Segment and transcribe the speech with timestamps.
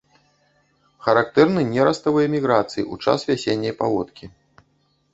[1.07, 4.25] Характэрны нераставыя міграцыі ў час вясенняй паводкі.